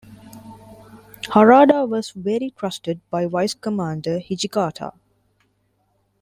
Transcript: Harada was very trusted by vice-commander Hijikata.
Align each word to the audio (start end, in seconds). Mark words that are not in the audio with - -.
Harada 1.27 1.87
was 1.87 2.09
very 2.09 2.49
trusted 2.49 3.01
by 3.11 3.27
vice-commander 3.27 4.17
Hijikata. 4.19 4.93